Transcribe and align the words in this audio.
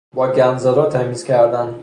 با 0.15 0.27
گندزدا 0.31 0.85
تمیز 0.85 1.23
کردن 1.23 1.75